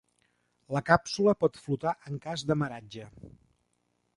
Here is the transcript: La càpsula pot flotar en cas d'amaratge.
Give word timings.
La 0.75 0.81
càpsula 0.87 1.35
pot 1.45 1.61
flotar 1.65 1.93
en 2.13 2.17
cas 2.25 2.45
d'amaratge. 2.53 3.07